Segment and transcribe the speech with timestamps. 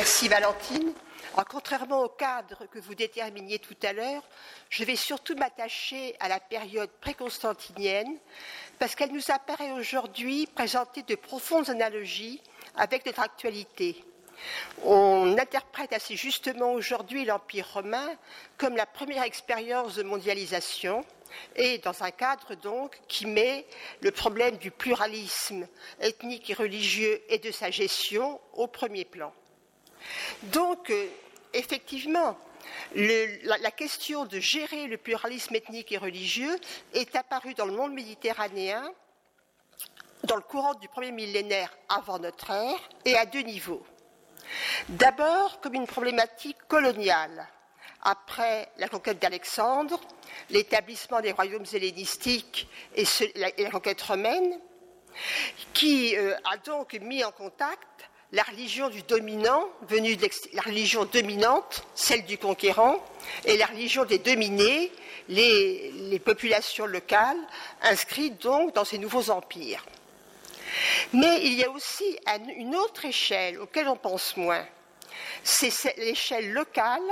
[0.00, 0.94] Merci Valentine.
[1.50, 4.22] contrairement au cadre que vous déterminiez tout à l'heure,
[4.70, 8.16] je vais surtout m'attacher à la période préconstantinienne
[8.78, 12.40] parce qu'elle nous apparaît aujourd'hui présenter de profondes analogies
[12.76, 14.02] avec notre actualité.
[14.84, 18.08] On interprète assez justement aujourd'hui l'Empire romain
[18.56, 21.04] comme la première expérience de mondialisation
[21.56, 23.66] et dans un cadre donc qui met
[24.00, 25.68] le problème du pluralisme
[26.00, 29.30] ethnique et religieux et de sa gestion au premier plan.
[30.44, 31.06] Donc, euh,
[31.52, 32.36] effectivement,
[32.94, 36.56] la, question de gérer le pluralisme ethnique et religieux
[36.92, 38.92] est apparue dans le monde méditerranéen
[40.24, 43.84] dans le courant du premier millénaire avant notre ère et à deux niveaux.
[44.88, 47.46] D'abord comme une problématique coloniale,
[48.02, 50.00] après la conquête d'Alexandre,
[50.50, 53.04] l'établissement des royaumes hellénistiques et,
[53.36, 54.58] la, conquête romaine,
[55.74, 57.99] qui euh, a donc mis en contact
[58.32, 59.68] la religion du dominant,
[60.52, 63.04] la religion dominante, celle du conquérant,
[63.44, 64.92] et la religion des dominés,
[65.28, 67.38] les populations locales,
[67.82, 69.84] inscrites donc dans ces nouveaux empires.
[71.12, 72.16] Mais il y a aussi
[72.56, 74.64] une autre échelle auquel on pense moins.
[75.42, 77.02] C'est l'échelle locale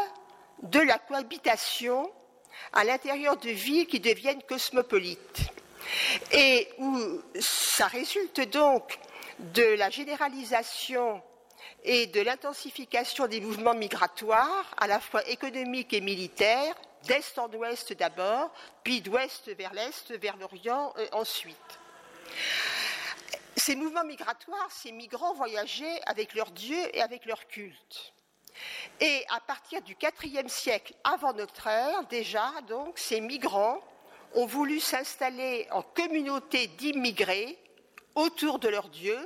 [0.63, 2.11] de la cohabitation
[2.73, 5.41] à l'intérieur de villes qui deviennent cosmopolites.
[6.33, 8.99] Et où ça résulte donc
[9.39, 11.23] de la généralisation
[11.85, 17.93] et de l'intensification des mouvements migratoires, à la fois économiques et militaires, d'est en ouest
[17.93, 21.79] d'abord, puis d'ouest vers l'est, vers l'Orient euh, ensuite.
[23.57, 28.13] Ces mouvements migratoires, ces migrants voyageaient avec leur Dieu et avec leur culte.
[29.01, 33.81] Et à partir du IVe siècle avant notre ère, déjà, donc, ces migrants
[34.35, 37.59] ont voulu s'installer en communauté d'immigrés
[38.19, 39.19] autour de leur Dieu,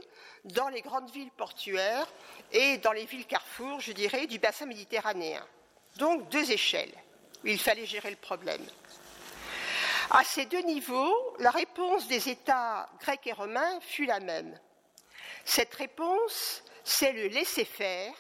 [0.45, 2.07] dans les grandes villes portuaires
[2.53, 5.45] et dans les villes carrefours, je dirais, du bassin méditerranéen.
[5.97, 6.93] Donc deux échelles
[7.45, 8.65] où il fallait gérer le problème.
[10.11, 14.59] À ces deux niveaux, la réponse des États grecs et romains fut la même.
[15.45, 18.13] Cette réponse, c'est le laisser-faire,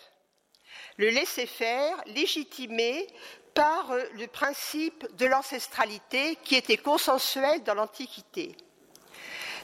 [0.96, 3.06] le laisser-faire légitimé
[3.54, 8.56] par le principe de l'ancestralité qui était consensuel dans l'Antiquité.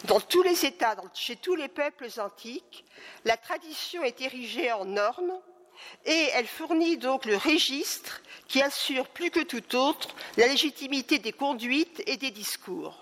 [0.04, 2.84] Dans tous les États, chez tous les peuples antiques,
[3.24, 5.40] la tradition est érigée en normes
[6.04, 11.32] et elle fournit donc le registre qui assure plus que tout autre la légitimité des
[11.32, 12.96] conduites et des discours.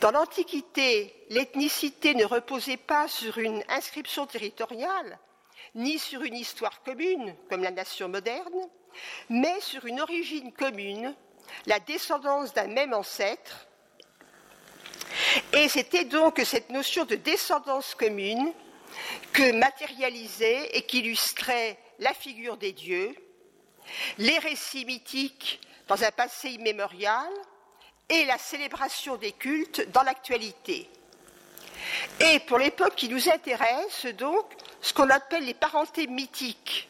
[0.00, 5.18] Dans l'Antiquité, l'ethnicité ne reposait pas sur une inscription territoriale,
[5.76, 8.68] ni sur une histoire commune, comme la nation moderne,
[9.28, 11.14] mais sur une origine commune,
[11.66, 13.68] la descendance d'un même ancêtre.
[15.52, 18.52] Et c'était donc cette notion de descendance commune
[19.32, 23.14] que matérialisait et qu'illustrait la figure des dieux,
[24.18, 27.30] les récits mythiques dans un passé immémorial
[28.08, 30.88] et la célébration des cultes dans l'actualité.
[32.20, 34.46] Et pour l'époque qui nous intéresse, donc,
[34.80, 36.88] ce qu'on appelle les parentés mythiques.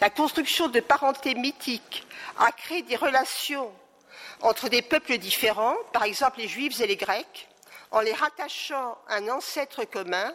[0.00, 2.04] La construction de parentés mythiques
[2.38, 3.72] a créé des relations
[4.40, 7.48] entre des peuples différents, par exemple les Juifs et les Grecs,
[7.92, 10.34] en les rattachant à un ancêtre commun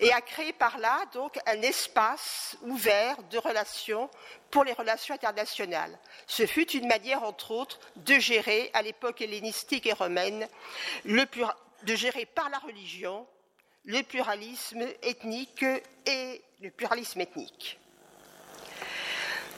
[0.00, 4.08] et a créé par là donc un espace ouvert de relations
[4.50, 5.98] pour les relations internationales.
[6.26, 10.46] Ce fut une manière, entre autres, de gérer, à l'époque hellénistique et romaine,
[11.04, 13.26] de gérer par la religion
[13.84, 15.64] le pluralisme ethnique
[16.06, 17.80] et le pluralisme ethnique.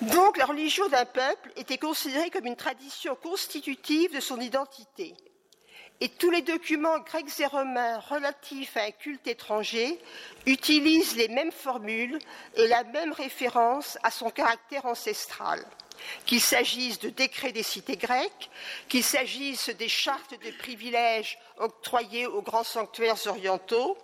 [0.00, 5.14] Donc la religion d'un peuple était considérée comme une tradition constitutive de son identité
[6.00, 9.98] et tous les documents grecs et romains relatifs à un culte étranger
[10.44, 12.18] utilisent les mêmes formules
[12.56, 15.64] et la même référence à son caractère ancestral.
[16.26, 18.50] Qu'il s'agisse de décrets des cités grecques,
[18.88, 23.96] qu'il s'agisse des chartes de privilèges octroyées aux grands sanctuaires orientaux,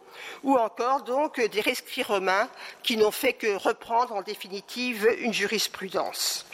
[0.44, 2.48] ou encore donc des rescrits romains
[2.82, 6.46] qui n'ont fait que reprendre en définitive une jurisprudence.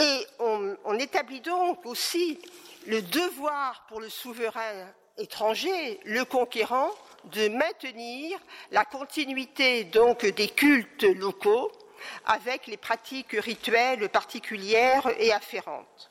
[0.00, 2.40] Et on, on établit donc aussi
[2.86, 6.90] le devoir pour le souverain étranger, le conquérant,
[7.24, 8.38] de maintenir
[8.70, 11.72] la continuité des cultes locaux
[12.26, 16.10] avec les pratiques rituelles particulières et afférentes.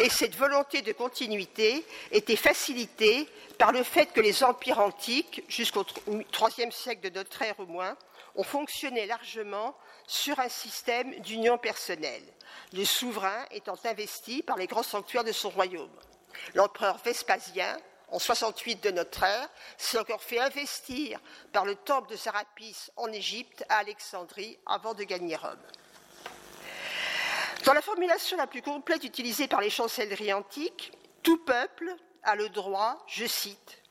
[0.00, 3.28] Et cette volonté de continuité était facilitée
[3.58, 7.96] par le fait que les empires antiques, jusqu'au IIIe siècle de notre ère au moins,
[8.34, 9.76] ont fonctionné largement
[10.06, 12.24] sur un système d'union personnelle,
[12.72, 15.90] le souverain étant investi par les grands sanctuaires de son royaume.
[16.54, 17.78] L'empereur Vespasien,
[18.08, 21.18] en 68 de notre ère, s'est encore fait investir
[21.52, 25.56] par le temple de Sarapis en Égypte, à Alexandrie, avant de gagner Rome.
[27.64, 31.94] Dans la formulation la plus complète utilisée par les chancelleries antiques, tout peuple
[32.24, 33.82] a le droit, je cite,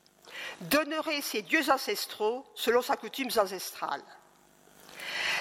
[0.62, 4.02] d'honorer ses dieux ancestraux selon sa coutume ancestrale.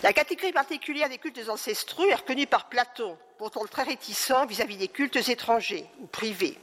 [0.04, 4.88] La catégorie particulière des cultes ancestraux est reconnue par Platon, pourtant très réticent vis-à-vis des
[4.88, 6.58] cultes étrangers ou privés.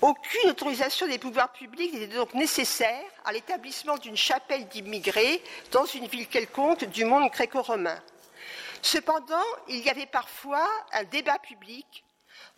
[0.00, 5.42] Aucune autorisation des pouvoirs publics n'était donc nécessaire à l'établissement d'une chapelle d'immigrés
[5.72, 8.00] dans une ville quelconque du monde gréco-romain.
[8.82, 12.04] Cependant, il y avait parfois un débat public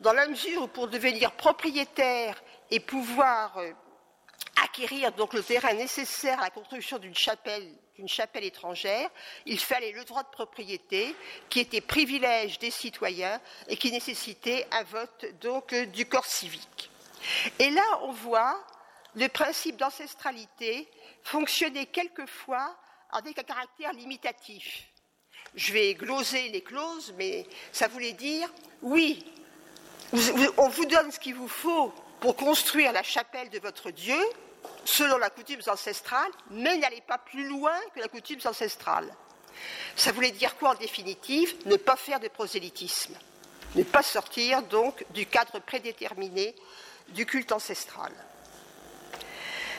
[0.00, 3.72] dans la mesure où pour devenir propriétaire et pouvoir euh,
[4.62, 7.69] acquérir donc le terrain nécessaire à la construction d'une chapelle,
[8.43, 9.09] étrangère,
[9.47, 11.15] il fallait le droit de propriété
[11.49, 16.91] qui était privilège des citoyens et qui nécessitait un vote donc euh, du corps civique.
[17.59, 18.59] Et là, on voit
[19.15, 20.89] le principe d'ancestralité
[21.23, 22.77] fonctionner quelquefois
[23.11, 24.89] avec un caractère limitatif.
[25.55, 28.49] Je vais gloser les clauses, mais ça voulait dire
[28.83, 29.25] oui,
[30.56, 34.19] on vous donne ce qu'il vous faut pour construire la chapelle de votre Dieu,
[34.84, 39.08] selon la coutume ancestrale, mais n'allez pas plus loin que la coutume ancestrale.
[39.96, 41.54] Ça voulait dire quoi en définitive?
[41.66, 43.14] Ne pas faire de prosélytisme,
[43.76, 46.54] ne pas sortir donc du cadre prédéterminé
[47.08, 48.12] du culte ancestral.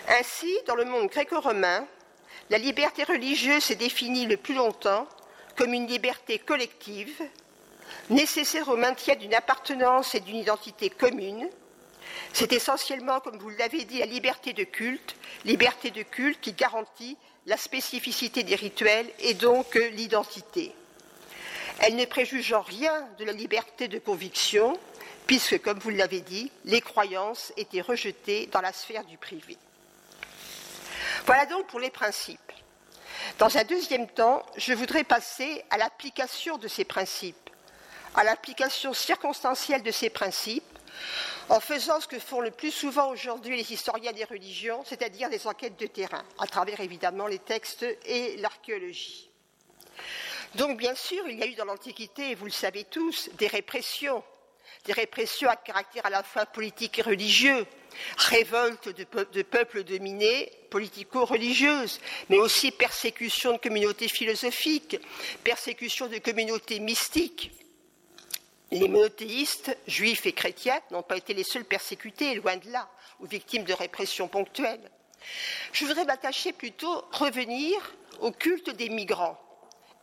[0.08, 1.86] Ainsi, dans le monde gréco-romain,
[2.50, 5.08] la liberté religieuse s'est définie le plus longtemps
[5.58, 7.22] comme une liberté collective
[8.10, 11.50] nécessaire au maintien d'une appartenance et d'une identité commune.
[12.34, 15.16] C'est essentiellement, comme vous l'avez dit, la liberté de culte,
[15.46, 20.74] liberté de culte qui garantit la spécificité des rituels et donc l'identité.
[21.80, 24.80] Elle ne préjuge en rien de la liberté de conviction,
[25.28, 29.58] puisque, comme vous l'avez dit, les croyances étaient rejetées dans la sphère du privé.
[31.26, 32.40] Voilà donc pour les principes.
[33.40, 37.46] Dans un deuxième temps, je voudrais passer à l'application de ces principes
[38.16, 40.64] à l'application circonstancielle de ces principes
[41.50, 45.48] en faisant ce que font le plus souvent aujourd'hui les historiens des religions, c'est-à-dire des
[45.48, 49.30] enquêtes de terrain, à travers évidemment les textes et l'archéologie.
[50.56, 54.24] Donc bien sûr, il y a eu dans l'Antiquité, vous le savez tous, des répressions,
[54.86, 57.66] des répressions à caractère à la fois politique et religieux,
[58.18, 62.00] révoltes de, de peuples dominés, politico-religieuses,
[62.30, 65.00] mais aussi persécutions de communautés philosophiques,
[65.44, 67.52] persécutions de communautés mystiques.
[68.72, 72.90] Les monothéistes, juifs et chrétiens, n'ont pas été les seuls persécutés, loin de là,
[73.20, 74.92] ou victimes de répression ponctuelle.
[75.72, 77.78] Je voudrais m'attacher plutôt revenir
[78.20, 79.40] au culte des migrants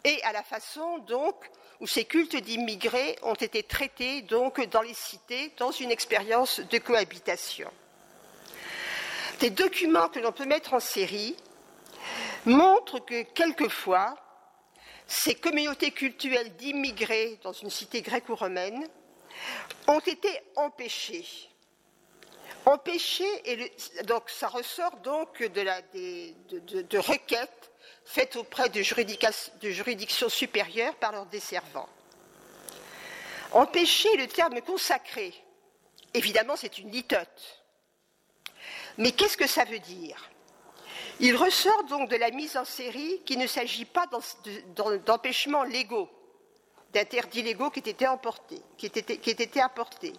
[0.04, 1.34] et à la façon donc
[1.80, 7.70] où ces cultes d'immigrés ont été traités dans les cités dans une expérience de cohabitation.
[9.40, 11.36] Des documents que l'on peut mettre en série
[12.44, 14.14] montrent que quelquefois
[15.12, 18.88] ces communautés culturelles d'immigrés dans une cité gréco-romaine
[19.86, 21.26] ont été empêchées.
[22.64, 23.72] Empêchées, et
[24.04, 27.70] donc ça ressort donc de, requêtes
[28.06, 28.80] faites auprès de,
[29.60, 31.90] de juridictions supérieures par leurs desservants.
[33.52, 35.34] Empêcher le terme consacré,
[36.14, 37.62] évidemment c'est une litote.
[38.96, 40.31] Mais qu'est-ce que ça veut dire?
[41.22, 44.06] Il ressort donc de la mise en série qu'il ne s'agit pas
[45.06, 46.10] d'empêchements légaux,
[46.92, 48.04] d'interdits légaux qui étaient,
[49.60, 50.12] apportés.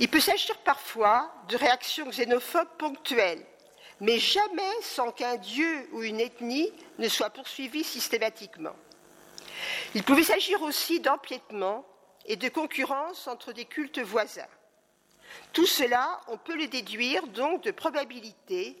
[0.00, 3.46] Il peut s'agir parfois de réactions xénophobes ponctuelles,
[4.00, 8.74] mais jamais sans qu'un dieu ou une ethnie ne soit poursuivi systématiquement.
[9.94, 11.86] Il pouvait s'agir aussi d'empiètement
[12.24, 14.48] et de concurrence entre des cultes voisins.
[15.52, 18.76] Tout cela, on peut le déduire donc de probabilités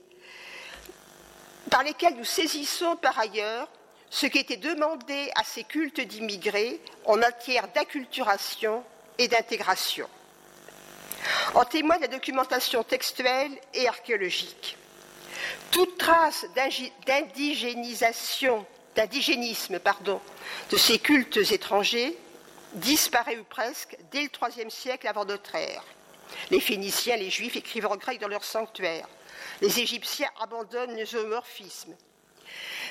[1.76, 3.68] par lesquels nous saisissons par ailleurs
[4.08, 8.82] ce qui était demandé à ces cultes d'immigrés en matière d'acculturation
[9.18, 10.08] et d'intégration.
[11.52, 14.78] En témoigne la documentation textuelle et archéologique.
[15.70, 16.46] Toute trace
[17.06, 18.64] d'indigénisation,
[18.94, 20.22] d'indigénisme, pardon,
[20.70, 22.16] de ces cultes étrangers
[22.72, 25.84] disparaît ou presque dès le IIIe siècle avant notre ère.
[26.50, 29.08] Les Phéniciens, les Juifs écrivent en grec dans leurs sanctuaires.
[29.60, 31.96] Les Égyptiens abandonnent le zoomorphisme.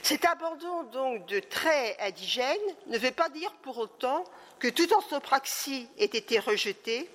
[0.03, 4.23] Cet abandon donc de traits indigènes ne veut pas dire pour autant
[4.59, 7.09] que toute orthopraxie ait été rejetée,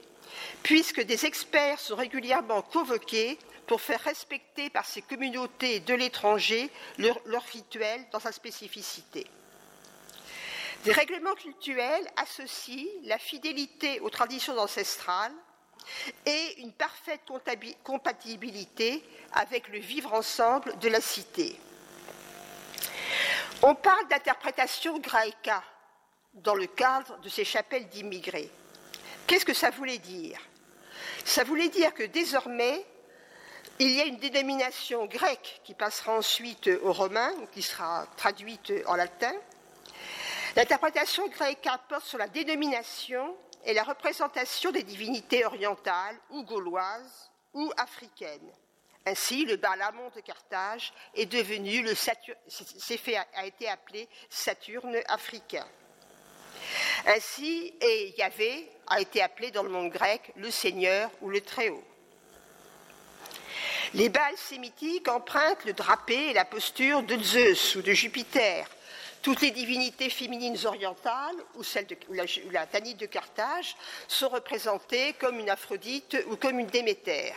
[0.63, 7.21] puisque des experts sont régulièrement convoqués pour faire respecter par ces communautés de l'étranger leur,
[7.25, 9.27] leur rituel dans sa spécificité.
[10.85, 15.35] Des règlements cultuels associent la fidélité aux traditions ancestrales
[16.27, 17.21] et une parfaite
[17.83, 21.59] compatibilité avec le vivre ensemble de la cité.
[23.63, 25.63] On parle d'interprétation graïka
[26.35, 28.51] dans le cadre de ces chapelles d'immigrés.
[29.27, 30.41] Qu'est-ce que ça voulait dire?
[31.25, 32.85] Ça voulait dire que désormais,
[33.79, 38.95] il y a une dénomination grecque qui passera ensuite au romain, qui sera traduite en
[38.95, 39.33] latin.
[40.57, 47.71] L'interprétation grecque porte sur la dénomination et la représentation des divinités orientales ou gauloises ou
[47.77, 48.53] africaines.
[49.07, 52.37] Ainsi, le Balamon de Carthage est devenu le Saturne,
[53.35, 55.67] a été appelé Saturne africain.
[57.07, 61.85] Ainsi, et Yahvé a été appelé dans le monde grec le Seigneur ou le Très-Haut.
[63.95, 68.69] Les Baals sémitiques empruntent le drapé et la posture de Zeus ou de Jupiter.
[69.23, 71.97] Toutes les divinités féminines orientales ou, celle de,
[72.51, 73.77] la, Tanite de Carthage
[74.09, 77.35] sont représentées comme une Aphrodite ou comme une Déméter.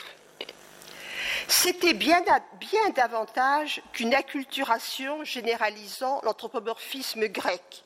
[1.48, 2.24] C'était bien,
[2.60, 7.84] bien, davantage qu'une acculturation généralisant l'anthropomorphisme grec.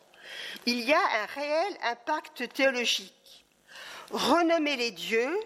[0.67, 3.45] Il y a un réel impact théologique.
[4.11, 5.39] Renommer les dieux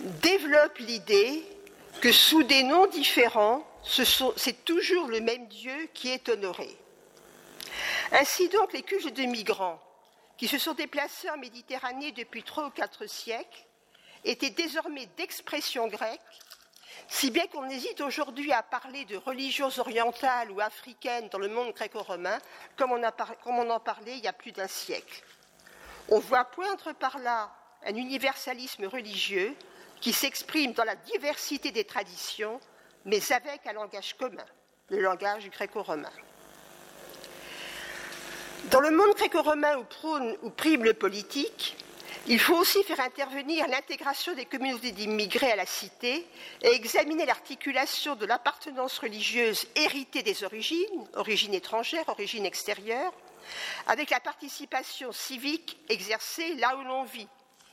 [0.00, 1.44] développe l'idée
[2.00, 6.76] que sous des noms différents, c'est toujours le même Dieu qui est honoré.
[8.12, 9.80] Ainsi donc, les cultes de migrants,
[10.36, 13.66] qui se sont déplacés en Méditerranée depuis trois ou quatre siècles,
[14.24, 16.20] étaient désormais d'expression grecque,
[17.08, 21.72] si bien qu'on hésite aujourd'hui à parler de religions orientales ou africaines dans le monde
[21.72, 22.38] gréco-romain,
[22.76, 22.90] comme,
[23.42, 25.22] comme, on en parlait il y a plus d'un siècle.
[26.08, 27.50] On voit poindre par là
[27.84, 29.54] un universalisme religieux
[30.00, 32.60] qui s'exprime dans la diversité des traditions,
[33.04, 34.46] mais avec un langage commun,
[34.88, 36.12] le langage gréco-romain.
[38.64, 41.76] Dans le monde gréco-romain où prône ou prime le politique,
[42.26, 46.26] il faut aussi faire intervenir l'intégration des communautés d'immigrés à la cité
[46.62, 53.12] et examiner l'articulation de l'appartenance religieuse héritée des origines, origines étrangères, origines extérieures,
[53.86, 57.28] avec la participation civique exercée là où l'on vit,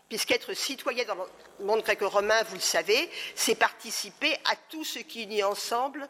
[0.09, 1.15] puisqu'être citoyen dans
[1.59, 6.07] le monde gréco-romain, vous le savez, c'est participer à tout ce qui unit ensemble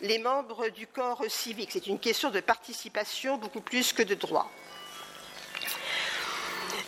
[0.00, 1.70] les membres du corps civique.
[1.72, 4.50] C'est une question de participation beaucoup plus que de droit.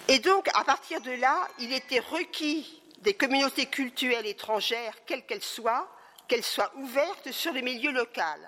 [0.08, 5.42] Et donc, à partir de là, il était requis des communautés culturelles étrangères, quelles qu'elles
[5.42, 5.88] soient,
[6.28, 8.38] qu'elles soient ouvertes sur le milieu local.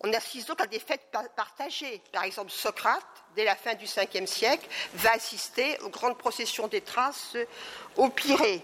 [0.00, 2.02] On assiste donc à des fêtes partagées.
[2.12, 6.82] Par exemple, Socrate, dès la fin du Ve siècle, va assister aux grandes processions des
[6.82, 7.36] Traces
[7.96, 8.62] au Pirée.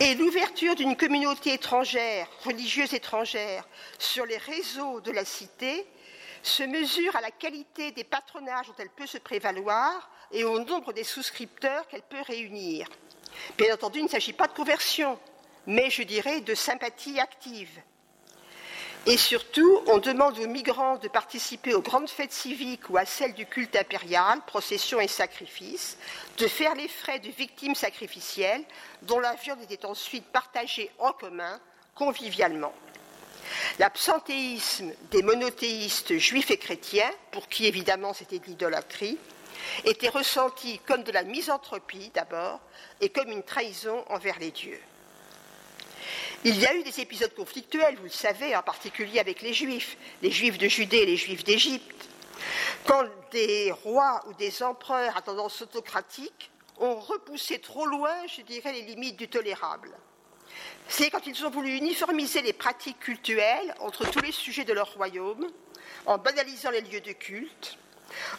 [0.00, 3.66] Et l'ouverture d'une communauté étrangère, religieuse étrangère,
[3.98, 5.86] sur les réseaux de la cité
[6.42, 10.92] se mesure à la qualité des patronages dont elle peut se prévaloir et au nombre
[10.92, 12.88] des souscripteurs qu'elle peut réunir.
[13.56, 15.18] Bien entendu, il ne s'agit pas de conversion,
[15.66, 17.80] mais je dirais de sympathie active.
[19.04, 23.34] Et surtout, on demande aux migrants de participer aux grandes fêtes civiques ou à celles
[23.34, 25.98] du culte impérial, processions et sacrifices,
[26.38, 28.62] de faire les frais de victimes sacrificielles,
[29.02, 31.58] dont la viande était ensuite partagée en commun,
[31.96, 32.72] convivialement.
[33.80, 39.18] L'absentéisme des monothéistes juifs et chrétiens, pour qui évidemment c'était de l'idolâtrie,
[39.84, 42.60] était ressenti comme de la misanthropie d'abord
[43.00, 44.80] et comme une trahison envers les dieux.
[46.44, 49.96] Il y a eu des épisodes conflictuels, vous le savez, en particulier avec les Juifs,
[50.22, 52.08] les Juifs de Judée et les Juifs d'Égypte,
[52.84, 58.72] quand des rois ou des empereurs à tendance autocratique ont repoussé trop loin, je dirais,
[58.72, 59.90] les limites du tolérable.
[60.88, 64.92] C'est quand ils ont voulu uniformiser les pratiques cultuelles entre tous les sujets de leur
[64.94, 65.46] royaume,
[66.06, 67.78] en banalisant les lieux de culte,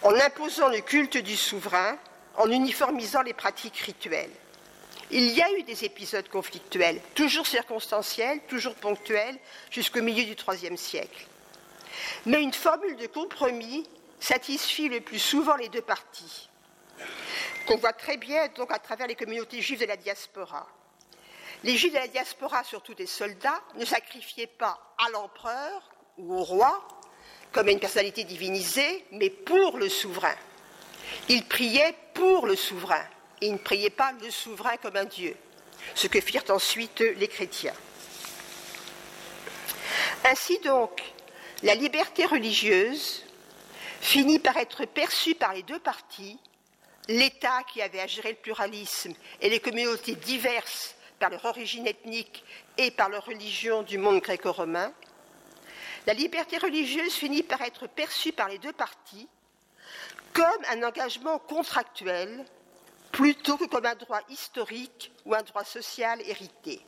[0.02, 1.98] en imposant le culte du souverain,
[2.36, 4.36] en uniformisant les pratiques rituelles.
[5.16, 9.38] Il y a eu des épisodes conflictuels, toujours circonstanciels, toujours ponctuels,
[9.70, 11.28] jusqu'au milieu du IIIe siècle.
[12.26, 13.88] Mais une formule de compromis
[14.20, 16.50] satisfit le plus souvent les deux parties,
[17.68, 20.68] qu'on voit très bien donc à travers les communautés juives de la diaspora.
[21.64, 26.44] Les juifs de la diaspora, surtout des soldats, ne sacrifiaient pas à l'empereur ou au
[26.44, 26.88] roi
[27.52, 30.36] comme à une personnalité divinisée, mais pour le souverain.
[31.30, 33.06] Ils priaient pour le souverain
[33.46, 35.36] ils ne priaient pas le souverain comme un Dieu,
[35.96, 37.74] ce que firent ensuite les chrétiens.
[40.26, 41.04] Ainsi donc,
[41.64, 43.24] la liberté religieuse
[44.02, 46.38] finit par être perçue par les deux parties,
[47.08, 52.44] l'État qui avait à gérer le pluralisme et les communautés diverses par leur origine ethnique
[52.78, 54.94] et par leur religion du monde gréco-romain,
[56.06, 59.28] la liberté religieuse finit par être perçue par les deux parties
[60.34, 62.46] comme un engagement contractuel
[63.14, 66.82] plutôt que comme un droit historique ou un droit social hérité.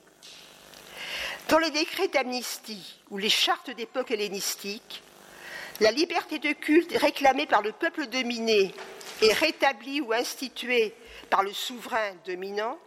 [1.48, 5.04] Dans les décrets d'amnistie ou les chartes d'époque hellénistique,
[5.80, 8.74] la liberté de culte est réclamée par le peuple dominé
[9.22, 10.96] et rétablie ou instituée
[11.30, 12.80] par le souverain dominant,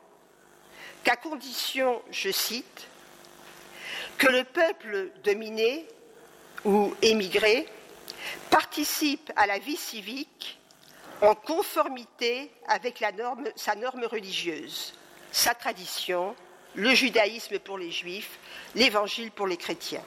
[1.04, 2.88] qu'à condition, je cite,
[4.18, 5.86] que le peuple dominé
[6.64, 7.68] ou émigré
[8.50, 10.57] participe à la vie civique
[11.20, 13.02] en conformité avec
[13.56, 14.94] sa norme religieuse,
[15.32, 16.34] sa tradition,
[16.74, 18.38] le judaïsme pour les juifs,
[18.74, 20.04] l'évangile pour les chrétiens.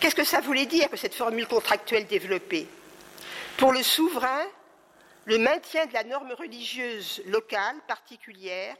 [0.00, 2.66] Qu'est-ce que ça voulait dire que cette formule contractuelle développée?
[3.56, 4.44] Pour le souverain,
[5.26, 8.74] le maintien de la norme religieuse locale particulière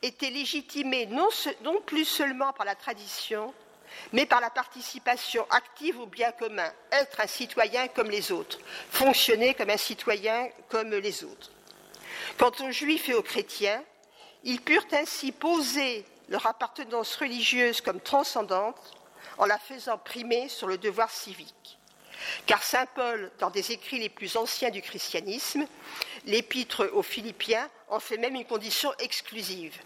[0.00, 1.28] était légitimé non,
[1.62, 3.52] non, plus seulement par la tradition,
[4.12, 8.58] mais par la participation active au bien commun, être un citoyen comme les autres,
[8.90, 11.50] fonctionner comme un citoyen comme les autres.
[12.38, 13.82] Quant aux juifs et aux chrétiens,
[14.44, 18.96] ils purent ainsi poser leur appartenance religieuse comme transcendante
[19.38, 21.78] en la faisant primer sur le devoir civique.
[22.46, 25.66] Car Saint Paul, dans des écrits les plus anciens du christianisme,
[26.24, 29.76] l'épître aux Philippiens en fait même une condition exclusive.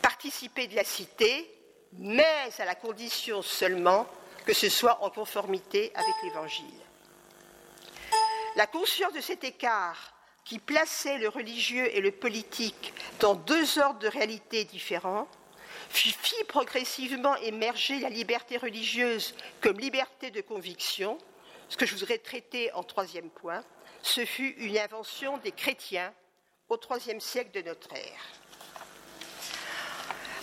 [0.00, 1.50] Participer de la cité,
[1.98, 4.06] mais à la condition seulement
[4.44, 6.66] que ce soit en conformité avec l'Évangile.
[8.56, 14.00] La conscience de cet écart qui plaçait le religieux et le politique dans deux ordres
[14.00, 15.28] de réalité différents
[15.88, 21.18] fit progressivement émerger la liberté religieuse comme liberté de conviction,
[21.68, 23.62] ce que je voudrais traiter en troisième point,
[24.02, 26.12] ce fut une invention des chrétiens
[26.68, 28.22] au IIIe siècle de notre ère.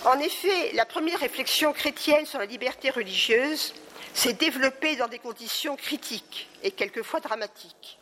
[0.06, 3.74] En effet, la première réflexion chrétienne sur la liberté religieuse
[4.14, 8.00] s'est développée dans des conditions critiques et quelquefois dramatiques.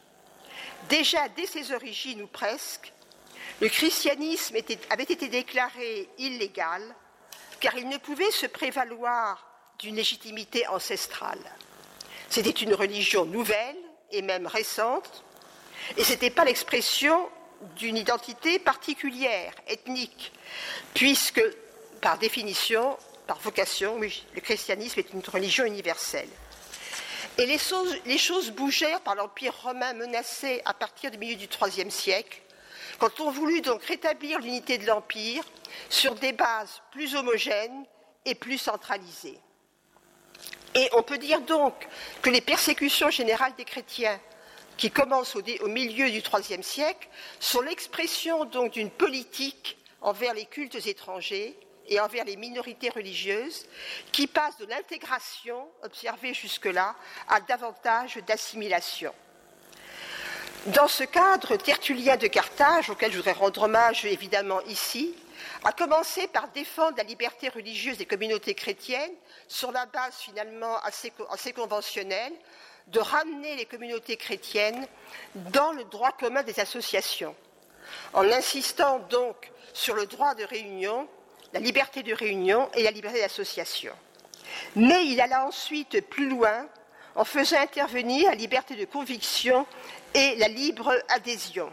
[0.89, 2.93] Déjà dès ses origines ou presque,
[3.59, 4.55] le christianisme
[4.91, 6.83] avait été déclaré illégal
[7.59, 9.47] car il ne pouvait se prévaloir
[9.79, 11.39] d'une légitimité ancestrale.
[12.29, 13.77] C'était une religion nouvelle
[14.11, 15.23] et même récente,
[15.97, 17.29] et ce n'était pas l'expression
[17.75, 20.31] d'une identité particulière, ethnique,
[20.93, 21.41] puisque
[22.01, 26.29] par définition, par vocation, le christianisme est une religion universelle.
[27.37, 32.41] Et les choses, bougèrent par l'Empire romain menacé à partir du milieu du IIIe siècle,
[32.97, 35.43] quand on voulut donc rétablir l'unité de l'Empire
[35.89, 37.85] sur des bases plus homogènes
[38.25, 39.39] et plus centralisées.
[40.73, 41.87] Et on peut dire donc
[42.23, 44.19] que les persécutions générales des chrétiens,
[44.77, 47.07] qui commencent au, au milieu du IIIe siècle,
[47.39, 51.55] sont l'expression donc d'une politique envers les cultes étrangers
[51.87, 53.65] et envers les minorités religieuses,
[54.11, 56.95] qui passe de l'intégration observée jusque-là
[57.27, 59.13] à davantage d'assimilation.
[60.67, 65.15] Dans ce cadre, Tertullien de Carthage, auquel je voudrais rendre hommage évidemment ici,
[65.63, 69.13] a commencé par défendre la liberté religieuse des communautés chrétiennes
[69.47, 72.33] sur la base finalement assez conventionnelle
[72.87, 74.87] de ramener les communautés chrétiennes
[75.35, 77.35] dans le droit commun des associations,
[78.13, 81.07] en insistant donc sur le droit de réunion
[81.53, 83.93] la liberté de réunion et la liberté d'association.
[84.75, 86.67] Mais il alla ensuite plus loin
[87.15, 89.65] en faisant intervenir la liberté de conviction
[90.13, 91.71] et la libre adhésion.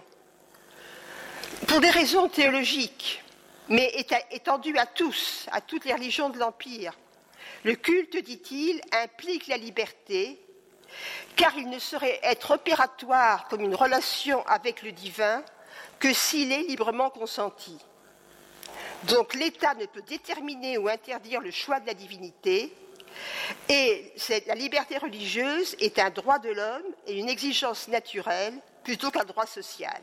[1.69, 3.23] Pour des raisons théologiques,
[3.69, 3.93] mais
[4.31, 6.95] étendues à tous, à toutes les religions de l'Empire,
[7.63, 10.39] le culte, dit-il, implique la liberté,
[11.37, 15.43] car il ne saurait être opératoire comme une relation avec le divin
[15.99, 17.79] que s'il est librement consenti.
[19.09, 22.73] Donc l'État ne peut déterminer ou interdire le choix de la divinité,
[23.69, 24.13] et
[24.47, 29.47] la liberté religieuse est un droit de l'homme et une exigence naturelle plutôt qu'un droit
[29.47, 30.01] social.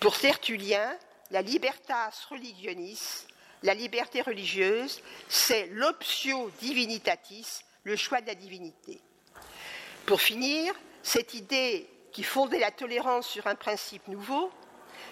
[0.00, 0.96] Pour Tertullien,
[1.30, 3.26] la libertas religionis,
[3.62, 9.00] la liberté religieuse, c'est l'optio divinitatis, le choix de la divinité.
[10.06, 14.50] Pour finir, cette idée qui fondait la tolérance sur un principe nouveau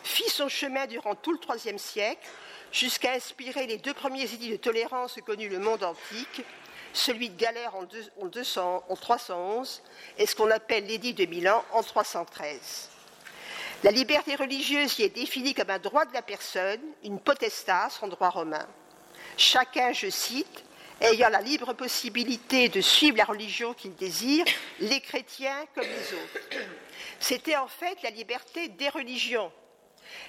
[0.04, 2.28] fit son chemin durant tout le IIIe siècle
[2.72, 6.42] jusqu'à inspirer les deux premiers édits de tolérance que connut le monde antique,
[6.92, 7.86] celui de Galère en,
[8.96, 9.82] 311
[10.18, 12.90] et ce qu'on appelle l'édit de Milan en 313.
[13.84, 18.08] La liberté religieuse y est définie comme un droit de la personne, une potestas en
[18.08, 18.66] droit romain.
[19.36, 20.64] Chacun, je cite,
[21.00, 24.44] ayant la libre possibilité de suivre la religion qu'il désire,
[24.78, 26.66] les chrétiens comme les autres.
[27.18, 29.50] C'était en fait la liberté des religions,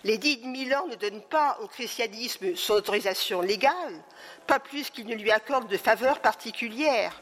[0.03, 4.03] L'édit de Milan ne donne pas au christianisme son autorisation légale,
[4.47, 7.21] pas plus qu'il ne lui accorde de faveurs particulières.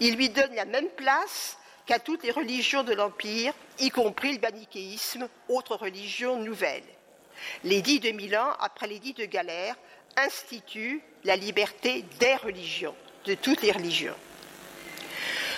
[0.00, 4.40] Il lui donne la même place qu'à toutes les religions de l'Empire, y compris le
[4.40, 6.84] manichéisme, autre religion nouvelle.
[7.64, 9.74] l'édit de Milan, après l'édit de Galère,
[10.16, 12.94] institue la liberté des religions,
[13.24, 14.16] de toutes les religions.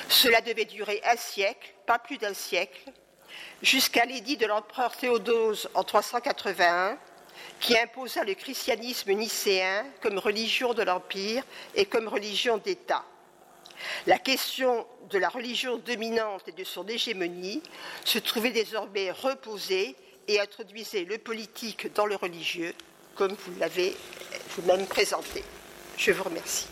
[0.08, 2.90] Cela devait durer un siècle, pas plus d'un siècle,
[3.62, 6.98] jusqu'à l'édit de l'empereur Théodose en 381,
[7.60, 11.42] qui imposa le christianisme nicéen comme religion de l'Empire
[11.74, 13.04] et comme religion d'État.
[14.06, 17.62] La question de la religion dominante et de son hégémonie
[18.04, 19.96] se trouvait désormais reposée
[20.28, 22.74] et introduisait le politique dans le religieux,
[23.14, 23.96] comme vous l'avez
[24.50, 25.44] vous-même présenté.
[25.96, 26.66] Je vous remercie.